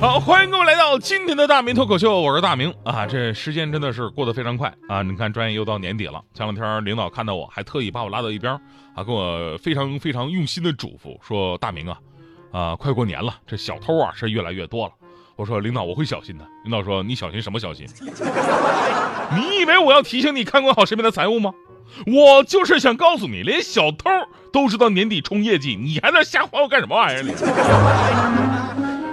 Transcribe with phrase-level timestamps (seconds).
[0.00, 3.04] 好，欢迎各位来到今天的大明脱口秀，我是大明啊。
[3.04, 5.02] 这时间真的是过得非常快啊！
[5.02, 6.22] 你看，转眼又到年底了。
[6.32, 8.52] 前两天领导看到我，还特意把我拉到一边
[8.94, 11.98] 啊，跟我非常非常用心的嘱咐说：“大明啊，
[12.52, 14.92] 啊，快过年了，这小偷啊是越来越多了。”
[15.34, 17.84] 我说：“领导，我会小心的。”领导说：“你小心什么小心？
[19.34, 21.52] 你以为我要提醒你看管好身边的财物吗？
[22.06, 24.08] 我就是想告诉你，连小偷
[24.52, 27.24] 都知道年底冲业绩，你还在瞎晃悠干什么玩意儿？”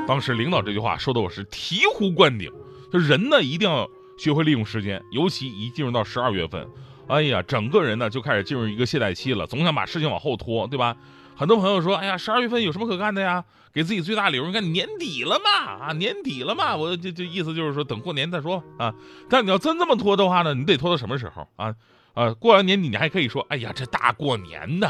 [0.07, 2.51] 当时领导这句话说的我是醍醐灌顶，
[2.91, 6.67] 就人呢一定要学会利用时间，尤其一进入到十二月份，
[7.07, 10.95] 哎呀，整个人呢就开始进入一个懈怠期了，总想把事情往后拖，对吧？
[11.35, 13.43] 很多朋友说，哎呀，十二月份有什么可干的呀？
[13.73, 18.93] 给自己最大理由，你看年底了嘛，啊，年底了嘛，我就就意思就是说等过年再说啊。
[19.27, 21.73] 但你要真这么拖的话呢，你得拖到什么时候啊？
[22.13, 24.87] 啊，过完年底你还可以说，哎呀，这大过年的。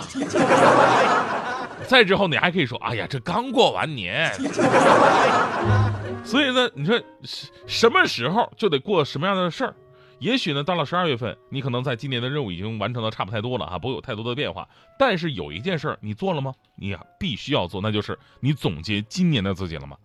[1.88, 4.34] 再之后，你还可以说：“哎呀，这刚过完年。”
[6.26, 7.00] 所以呢，你说
[7.68, 9.76] 什么时候就得过什么样的事儿？
[10.20, 14.68] 也许呢，到了十二月份，你可能在今年的任务已经完成的差不太多了啊，不会有太多的变化。
[14.98, 16.54] 但是有一件事儿你做了吗？
[16.76, 19.98] 你呀必须要做，那就是你总结今年的自己了吗？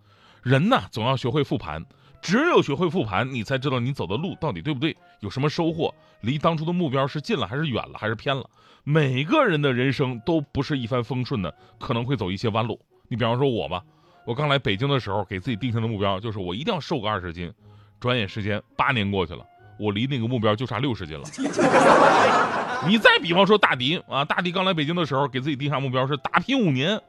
[0.43, 1.85] 人呢，总要学会复盘。
[2.21, 8.49] 只有学会复盘，你才知道你走的路到底对不对，有什么收获，离当初的目标是近了还是远了，还是偏了。
[8.83, 12.79] 每个人的人生都不是一帆风顺的，可能会走一些弯路。
[13.07, 13.83] 你比方说我吧，
[14.25, 17.51] 我刚来北京的时候，给自己定下的目标就是我一定要瘦个二十斤。
[17.99, 19.45] 转眼时间八年过去了，
[19.79, 21.27] 我离那个目标就差六十斤了。
[22.87, 26.99] 你再比方说大迪啊，大迪刚来北京的时候，给自己定下目标是打拼五年。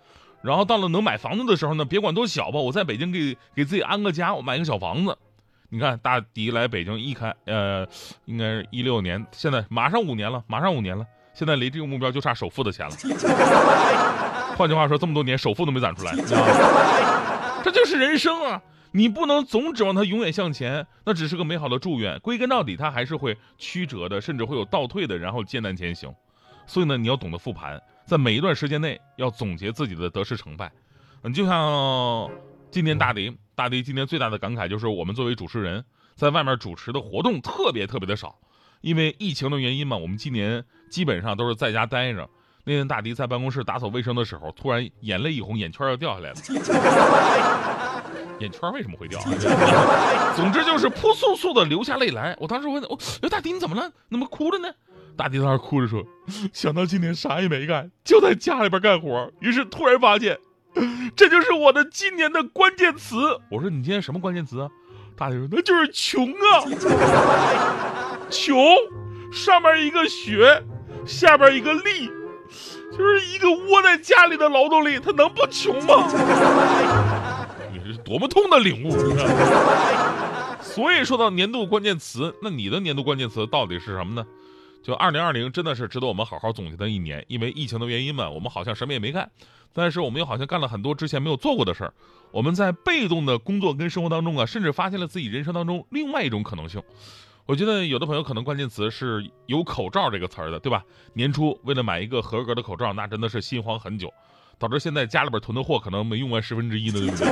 [0.42, 5.16] 然后到了能买房子的时候呢，别管多小吧，我在北京给给自己安个家，我买个小房子。
[5.68, 7.86] 你看大迪来北京一开，呃，
[8.26, 12.94] 应该是一六年，现在马上五年了，马上五年了，现在离这个目标就差首付的钱了。
[14.58, 16.14] 换句话说，这么多年首付都没攒出来，
[17.64, 18.60] 这就是人生啊！
[18.90, 26.14] 你不能总指望它永远向前，那只是个美好的祝愿，归根到底它还是会曲折的，甚至会有倒退的，然后艰难前行。
[26.66, 27.80] 所以呢，你要懂得复盘。
[28.12, 30.70] 在每一段时间内，要总结自己的得失成败。
[31.22, 32.30] 嗯，就像
[32.70, 35.82] 今年大迪，大迪今年最大的感慨就是，我们作为主持人，
[36.14, 38.36] 在外面主持的活动特别特别的少，
[38.82, 42.28] 因为疫情的原因嘛，我们今年基本上都是在家待着。
[42.64, 46.36] 那天大迪在办公室打扫卫生的时候，突然眼泪一红，眼圈要掉下来了。
[48.40, 49.18] 眼圈为什么会掉？
[50.36, 52.36] 总之就是扑簌簌的流下泪来。
[52.38, 52.98] 我当时问，哦，
[53.30, 53.90] 大迪你怎么了？
[54.10, 54.68] 怎么哭了呢？
[55.16, 56.02] 大弟在那哭着说
[56.52, 60.38] ：“想到今年啥也没干，就在家里边干活，于是突然发现，
[61.14, 63.16] 这就是我的今年的关键词。”
[63.50, 64.68] 我说：“你今年什么关键词啊？”
[65.16, 66.64] 大弟说：“那就是穷啊，
[68.30, 68.56] 穷，
[69.30, 70.62] 上面一个学，
[71.06, 72.10] 下边一个力，
[72.90, 76.08] 就是一个窝在家里的劳动力，他能不穷吗？”
[77.70, 78.92] 你是多么痛的领悟！
[80.62, 84.26] 所以说到年度关键词，那你的年度关键词到底是什么呢？
[84.82, 89.30] 就二零二零真的是值得我们好好总结的一年，因为疫情的原因嘛，我们好像什么也没干，
[89.72, 91.94] 但是我们又好像干了很多之前没有做过的事儿。
[92.32, 96.82] 我们在被动的工作跟生活当中啊，甚至发现了自己人生当中另外一种可能性。
[97.44, 100.82] 我觉得有的朋友可能关键词是有口罩这个词儿的，对吧？
[101.12, 104.12] 年初为了买一个合格的口罩，那真的是心慌很久，
[104.58, 107.28] 导致现在家里边囤的货可能没用完十分之一呢，对不对？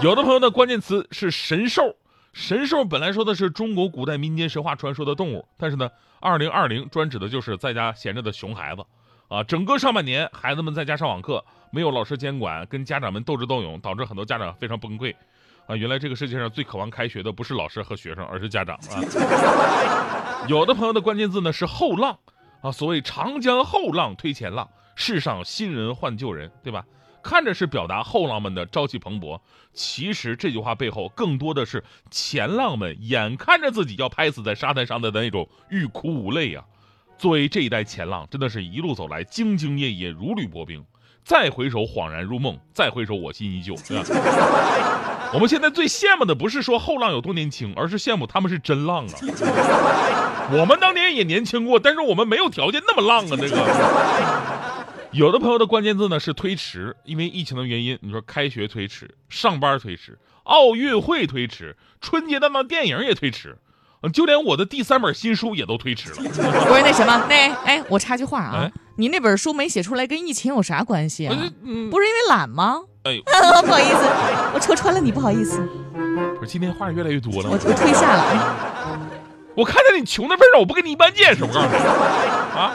[0.02, 1.96] 有的朋友的关键词是神兽。
[2.34, 8.84] 神兽本来说的是中国古代民间神话传说的动物，但是呢，二零二零专指的就是在家闲着的熊孩子，
[9.28, 15.14] 啊，整个上半年孩子们在家上网课，没有老师监管，跟家长们斗智斗勇，导致很多家长非常崩溃，
[15.66, 20.44] 啊，原来这个世界上最渴望开学的不是老师和学生，而是家长啊。
[20.48, 22.18] 有的朋友的关键字呢是后浪，
[22.62, 26.84] 啊，所谓长江后浪推前浪，世上新人换旧人，对吧？
[27.24, 29.40] 看着是表达后浪们的朝气蓬勃，
[29.72, 36.62] 其实这句话背后更多的是前浪们眼看着自己要拍死在沙滩上的那种欲哭无泪啊！
[37.16, 40.84] 作为这一代前浪，真的是一路走来兢兢业业，如履薄冰。
[41.24, 43.74] 再回首，恍然如梦；再回首，我心依旧。
[45.32, 49.14] 我们现在最羡慕的不是说后浪有多年轻，而是羡慕他们是真浪啊！
[50.52, 53.30] 我们当年也年轻过，但是我们没有条件那么浪啊！
[53.30, 54.73] 这个。
[55.14, 63.56] 有的朋友的关键字呢是推迟，因为疫情的原因，你说开学推迟，上班推迟，奥运会推迟，春节档的电影也推迟，
[64.00, 66.16] 呃就连我的第三本新书也都推迟了。
[66.16, 71.36] 不是那什么，那哎，我插句话啊哎，你那本书没写出来，跟疫情有啥关系啊？
[71.62, 72.80] 嗯，不是因为懒吗？
[73.04, 73.22] 哎呦，
[73.62, 73.98] 不好意思，
[74.52, 75.60] 我戳穿了你，不好意思，
[76.38, 77.54] 不是今天话越来越多了我。
[77.54, 79.00] 我退下了。
[79.56, 81.44] 我看在你穷的份上，我不跟你一般见识。
[81.44, 81.76] 我告诉你
[82.58, 82.74] 啊，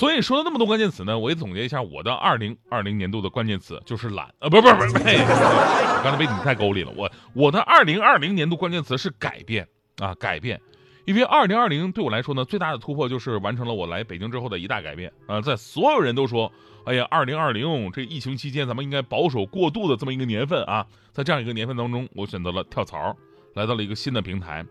[0.00, 6.90] 所以说了那么多关键词呢，我也总结一下我的二零二零年度的关键词就是懒啊，不是不是不是，我刚才被你太沟里了。
[6.96, 9.68] 我我的二零二零年度关键词是改变
[9.98, 10.58] 啊，改变。
[11.04, 15.38] 因为二零二零对我来说呢，最大的突破就是完成了我来北京之后的一大改变啊！
[15.42, 16.50] 在所有人都说，
[16.86, 23.14] 哎呀，二零二零这疫情期间咱们应该保守过度的这么一个年份啊，在这样一个年份当中，我选择了跳槽，
[23.52, 24.64] 来到了一个新的平台。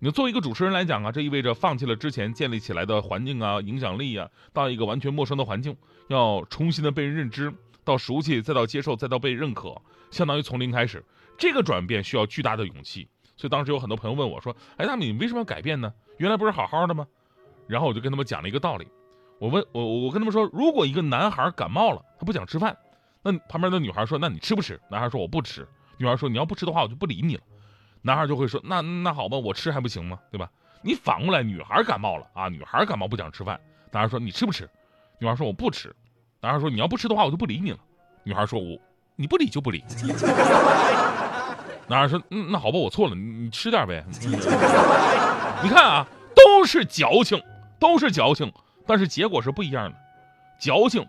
[0.00, 7.52] 你作为一个主持人来讲啊，这意味着放弃了之前建立起来的环境啊、影响力啊，到一个完全陌生的环境，要重新的被人认知，
[7.82, 9.74] 到熟悉，再到接受，再到被认可，
[10.12, 11.04] 相当于从零开始。
[11.36, 13.08] 这个转变需要巨大的勇气。
[13.36, 15.92] 所以当时有很多朋友问我说：“哎，大米，你为什么要改变呢？
[16.18, 17.04] 原来不是好好的吗？”
[17.66, 18.86] 然后我就跟他们讲了一个道理。
[19.40, 22.76] 我问我我我跟他们说，如果一个男孩感冒了，他不想吃饭，
[23.22, 25.66] 那旁边的女孩说：“那你吃不吃？”男孩说：“我不吃。”
[25.98, 27.42] 女孩说：“你要不吃的话，我就不理你了。”
[28.02, 30.18] 男孩就会说：“那那好吧，我吃还不行吗？
[30.30, 30.48] 对吧？”
[30.80, 33.58] 你反过来，女孩感冒了啊，女孩感冒不想吃饭，
[33.90, 34.68] 男孩说：“你吃不吃？”
[35.18, 35.94] 女孩说：“我不吃。”
[36.40, 37.78] 男孩说：“你要不吃的话，我就不理你了。”
[38.22, 38.78] 女孩说：“我
[39.16, 39.84] 你不理就不理。
[41.88, 44.04] ”男孩说：“嗯，那好吧，我错了，你吃点呗。
[45.62, 46.06] ”你看啊，
[46.36, 47.42] 都是矫情，
[47.80, 48.52] 都是矫情，
[48.86, 49.96] 但是结果是不一样的。
[50.60, 51.04] 矫情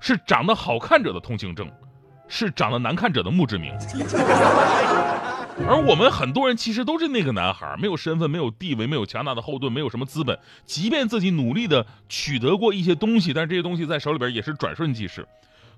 [0.00, 1.70] 是长得好看者的通行证，
[2.28, 3.72] 是长得难看者的墓志铭。
[5.66, 10.38] 而我们很多人其实都是那个男孩，没有身份，没有地位，没有强大的后盾，没有什么资本。
[10.64, 15.26] 即便自己努力的取得过一些东西，但是这些东西在手里边也是转瞬即逝。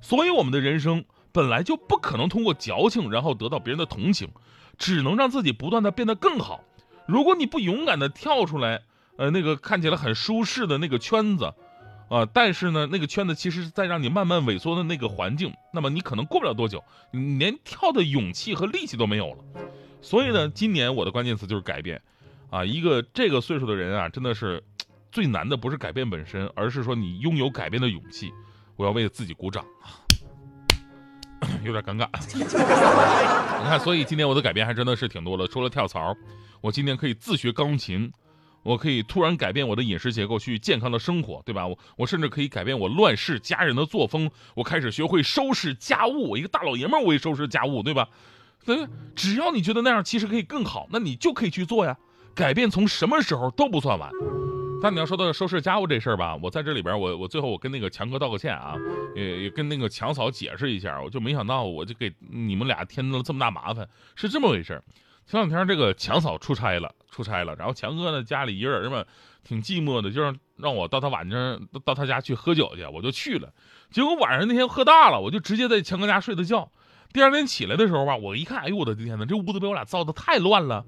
[0.01, 4.29] 所以我们的人生本来就不可能通过矫情，然后得到别人的同情，
[4.79, 6.63] 只能让自己不断的变得更好。
[7.07, 8.83] 如果你不勇敢的跳出来，
[9.17, 11.53] 呃，那个看起来很舒适的那个圈子，
[12.15, 19.45] 啊，但是呢，那个圈子其实是在让你慢慢萎缩的那个环境，那么你可能过不了多久，你连跳的勇气和力气都没有了。
[20.01, 22.01] 所以呢，今年我的关键词就是改变，
[22.51, 24.63] 啊，一个这个岁数的人啊，真的是
[25.11, 28.33] 最难的不是改变本身，而是说你拥有改变的勇气。
[28.77, 29.99] 我要为自己鼓掌啊，
[31.67, 32.09] 有点尴尬。
[32.31, 36.15] 你看，所以今年我的改变还真的是挺多的，除了跳槽，
[36.61, 38.13] 我今年可以自学钢琴。
[38.65, 41.65] 我可以突然改变我的饮食结构，去健康的生活，对吧？
[41.65, 46.31] 我我甚至可以改变我乱世佳人的作风，我开始学会收拾家务。
[46.31, 48.09] 我一个大老爷们儿，我也收拾家务，对吧？
[48.65, 51.97] 对，只要你觉得那样其实可以更好，那你就可以去做呀。
[52.35, 54.11] 改变从什么时候都不算晚。
[54.83, 58.75] 但你要说到收拾家务这事儿吧，我在这里边，我我最后我跟那个强哥道个歉啊，
[59.15, 64.85] 也也跟那个强嫂解释一下，我就没想到我就给你们俩添了这么大麻烦，是这么回事儿。
[65.27, 69.05] 前两天这个强嫂出差了，出差了，然后强哥呢家里一个人嘛，
[69.43, 73.53] 挺寂寞的，就让让我到他晚上到他家去喝酒去，我就去了。
[73.91, 76.71] 结果晚上那天喝大了，我就直接在强哥家睡的觉。
[77.13, 80.85] 第二天起来的时候吧，我一看，哎呦我的天哪，这屋子被我俩造的太乱了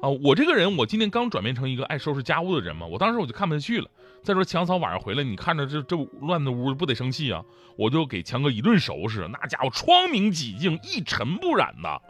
[0.00, 0.08] 啊！
[0.08, 3.88] 我这个人，我今天刚转变成一个爱收拾家务的人嘛，我当时我就看不下去了。
[4.22, 7.44] 再说强嫂晚上回来，你看着这这乱的屋不得生气啊？
[7.76, 12.02] 我就给强哥一顿收拾，那家伙窗明几净，一尘不染的。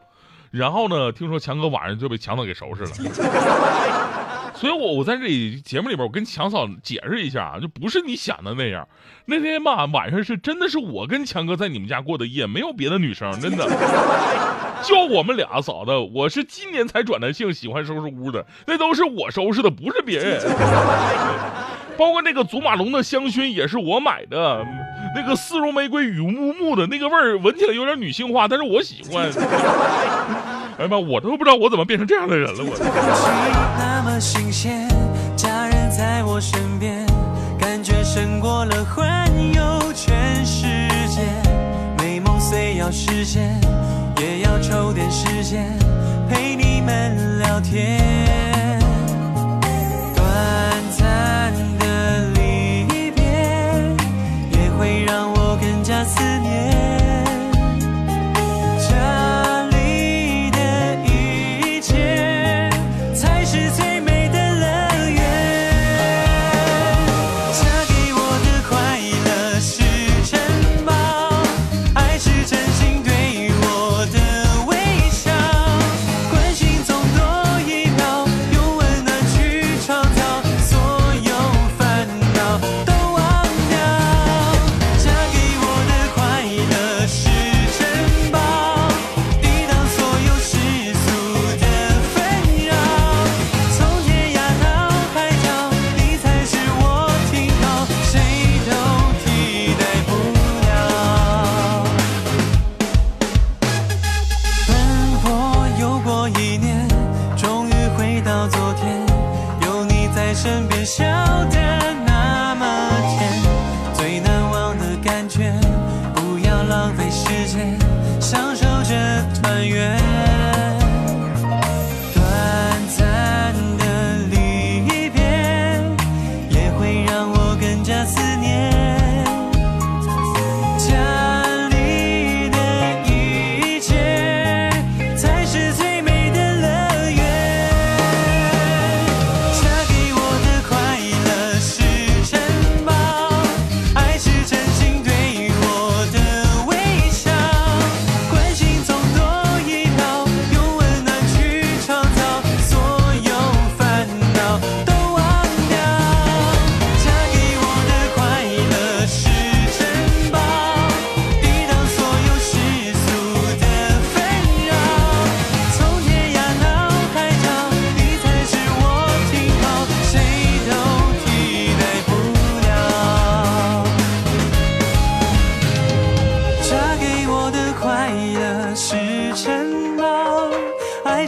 [0.50, 1.12] 然后呢？
[1.12, 2.88] 听说强哥晚上就被强嫂给收拾了，
[4.55, 8.87] 所以我我在这里节目里边，我跟强嫂解释一下啊，就不是你想的那样。
[9.26, 13.64] 那天吧，晚上是真的是我跟强哥在你们家过的夜，没有别的女生，真的，
[14.83, 15.92] 就我们俩嫂子。
[16.12, 20.40] 我是今年才转的性，喜欢收拾屋的，那都是我收拾的，不是别人。
[21.97, 24.66] 包括那个祖马龙的香薰也是我买的，
[25.14, 29.29] 那个丝绒玫瑰雨木木的那个味儿，闻起来有点女性化，但是我喜欢。
[30.79, 32.73] 哎呀妈，我都不知道我怎么变成这样的人了，我。
[33.79, 34.88] 那么新鲜，
[35.37, 37.05] 家人在我身边，
[37.59, 40.67] 感觉胜过了环游全世
[41.09, 41.21] 界。
[41.99, 43.61] 美梦虽要实现，
[44.21, 45.76] 也要抽点时间
[46.31, 48.39] 陪你们聊天。
[110.30, 111.04] 在身边笑
[111.46, 111.79] 的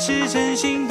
[0.04, 0.81] 是真心